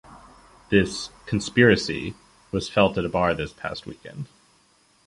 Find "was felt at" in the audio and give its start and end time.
2.51-3.05